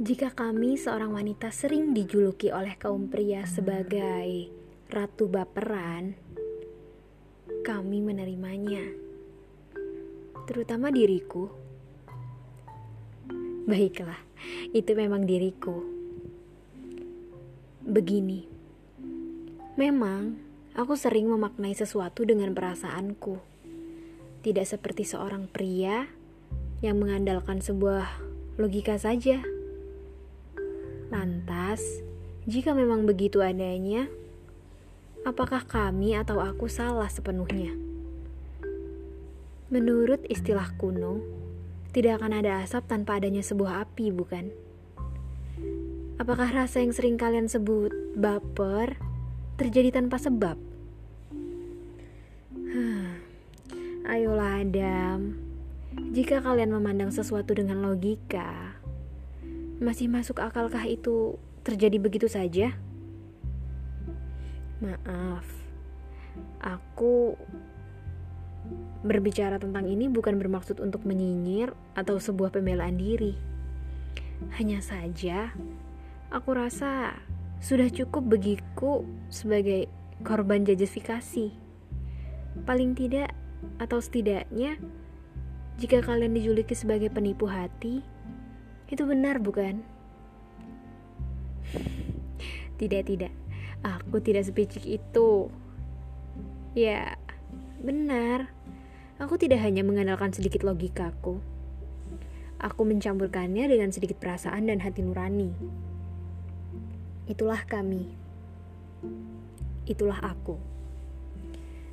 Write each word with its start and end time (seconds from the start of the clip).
Jika 0.00 0.32
kami 0.32 0.80
seorang 0.80 1.12
wanita 1.12 1.52
sering 1.52 1.92
dijuluki 1.92 2.48
oleh 2.48 2.72
kaum 2.80 3.12
pria 3.12 3.44
sebagai 3.44 4.48
ratu 4.88 5.28
baperan, 5.28 6.16
kami 7.60 8.00
menerimanya. 8.00 8.80
Terutama 10.48 10.88
diriku. 10.88 11.52
Baiklah, 13.68 14.16
itu 14.72 14.88
memang 14.96 15.28
diriku. 15.28 15.84
Begini. 17.84 18.48
Memang 19.76 20.40
aku 20.80 20.96
sering 20.96 21.28
memaknai 21.28 21.76
sesuatu 21.76 22.24
dengan 22.24 22.56
perasaanku. 22.56 23.36
Tidak 24.40 24.64
seperti 24.64 25.04
seorang 25.04 25.44
pria 25.44 26.08
yang 26.80 26.96
mengandalkan 26.96 27.60
sebuah 27.60 28.08
logika 28.56 28.96
saja. 28.96 29.59
Lantas, 31.10 31.82
jika 32.46 32.70
memang 32.70 33.02
begitu 33.02 33.42
adanya, 33.42 34.06
apakah 35.26 35.66
kami 35.66 36.14
atau 36.14 36.38
aku 36.38 36.70
salah 36.70 37.10
sepenuhnya? 37.10 37.74
Menurut 39.74 40.22
istilah 40.30 40.70
kuno, 40.78 41.18
tidak 41.90 42.22
akan 42.22 42.38
ada 42.38 42.62
asap 42.62 42.86
tanpa 42.86 43.18
adanya 43.18 43.42
sebuah 43.42 43.90
api, 43.90 44.14
bukan? 44.14 44.54
Apakah 46.22 46.46
rasa 46.54 46.78
yang 46.78 46.94
sering 46.94 47.18
kalian 47.18 47.50
sebut 47.50 47.90
baper 48.14 48.94
terjadi 49.58 49.98
tanpa 49.98 50.14
sebab? 50.22 50.54
Ayolah 54.10 54.62
Adam, 54.62 55.38
jika 56.14 56.42
kalian 56.42 56.70
memandang 56.74 57.14
sesuatu 57.14 57.54
dengan 57.54 57.82
logika, 57.82 58.78
masih 59.80 60.12
masuk 60.12 60.38
akalkah 60.44 60.84
itu 60.84 61.40
terjadi 61.64 61.96
begitu 61.96 62.28
saja? 62.28 62.76
Maaf, 64.84 65.48
aku 66.60 67.36
berbicara 69.00 69.56
tentang 69.56 69.88
ini 69.88 70.12
bukan 70.12 70.36
bermaksud 70.36 70.84
untuk 70.84 71.08
menyinyir 71.08 71.72
atau 71.96 72.20
sebuah 72.20 72.52
pembelaan 72.52 73.00
diri. 73.00 73.36
Hanya 74.60 74.84
saja, 74.84 75.52
aku 76.28 76.52
rasa 76.52 77.16
sudah 77.60 77.88
cukup 77.88 78.36
bagiku 78.36 79.04
sebagai 79.32 79.88
korban 80.24 80.64
jajasifikasi. 80.64 81.52
Paling 82.68 82.92
tidak, 82.96 83.32
atau 83.76 84.00
setidaknya, 84.00 84.80
jika 85.80 86.04
kalian 86.04 86.36
dijuluki 86.36 86.76
sebagai 86.76 87.08
penipu 87.12 87.48
hati, 87.48 88.04
itu 88.90 89.06
benar 89.06 89.38
bukan? 89.38 89.86
Tidak, 92.74 93.02
tidak. 93.06 93.32
Aku 93.86 94.18
tidak 94.18 94.50
sepicik 94.50 94.82
itu. 94.82 95.46
Ya, 96.74 97.14
benar. 97.78 98.50
Aku 99.22 99.38
tidak 99.38 99.62
hanya 99.62 99.86
mengandalkan 99.86 100.34
sedikit 100.34 100.66
logikaku. 100.66 101.38
Aku 102.60 102.82
mencampurkannya 102.84 103.70
dengan 103.70 103.94
sedikit 103.94 104.18
perasaan 104.18 104.68
dan 104.68 104.82
hati 104.82 105.06
nurani. 105.06 105.54
Itulah 107.30 107.62
kami. 107.64 108.10
Itulah 109.86 110.18
aku. 110.18 110.58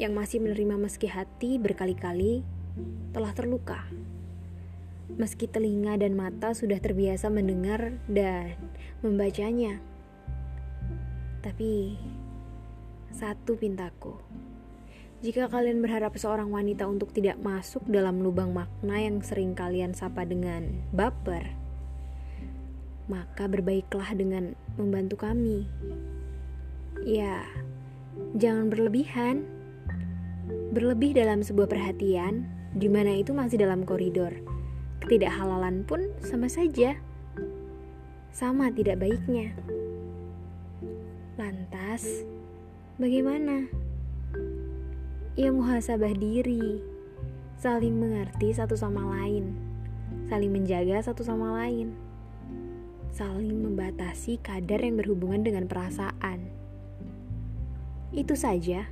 Yang 0.00 0.12
masih 0.14 0.38
menerima 0.40 0.74
meski 0.80 1.06
hati 1.10 1.60
berkali-kali 1.60 2.42
telah 3.12 3.34
terluka 3.34 3.82
meski 5.16 5.48
telinga 5.48 5.96
dan 5.96 6.12
mata 6.12 6.52
sudah 6.52 6.76
terbiasa 6.76 7.32
mendengar 7.32 7.96
dan 8.04 8.60
membacanya. 9.00 9.80
Tapi, 11.40 11.96
satu 13.14 13.56
pintaku. 13.56 14.20
Jika 15.18 15.50
kalian 15.50 15.82
berharap 15.82 16.14
seorang 16.14 16.52
wanita 16.52 16.86
untuk 16.86 17.10
tidak 17.10 17.40
masuk 17.40 17.82
dalam 17.88 18.22
lubang 18.22 18.54
makna 18.54 19.02
yang 19.02 19.18
sering 19.24 19.56
kalian 19.56 19.96
sapa 19.96 20.22
dengan 20.28 20.68
baper, 20.94 21.56
maka 23.08 23.48
berbaiklah 23.48 24.14
dengan 24.14 24.52
membantu 24.76 25.18
kami. 25.18 25.66
Ya, 27.02 27.42
jangan 28.36 28.68
berlebihan. 28.68 29.48
Berlebih 30.48 31.16
dalam 31.16 31.42
sebuah 31.42 31.66
perhatian, 31.66 32.46
di 32.76 32.86
mana 32.86 33.16
itu 33.18 33.32
masih 33.32 33.58
dalam 33.58 33.82
koridor 33.82 34.57
halalan 35.06 35.86
pun 35.86 36.10
sama 36.24 36.50
saja. 36.50 36.98
Sama 38.34 38.70
tidak 38.70 39.02
baiknya. 39.02 39.54
Lantas, 41.38 42.26
bagaimana? 42.98 43.70
Ya 45.38 45.54
muhasabah 45.54 46.18
diri, 46.18 46.82
saling 47.62 47.94
mengerti 47.94 48.50
satu 48.50 48.74
sama 48.74 49.06
lain, 49.18 49.54
saling 50.26 50.50
menjaga 50.50 50.98
satu 50.98 51.22
sama 51.22 51.62
lain, 51.62 51.94
saling 53.14 53.62
membatasi 53.62 54.42
kadar 54.42 54.82
yang 54.82 54.98
berhubungan 54.98 55.46
dengan 55.46 55.70
perasaan. 55.70 56.50
Itu 58.10 58.34
saja. 58.34 58.90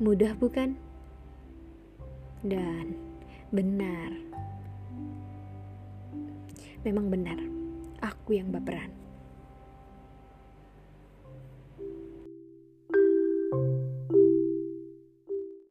Mudah 0.00 0.32
bukan? 0.40 0.80
Dan 2.40 2.96
benar. 3.52 4.29
Memang 6.80 7.12
benar, 7.12 7.36
aku 8.00 8.40
yang 8.40 8.48
baperan. 8.48 8.99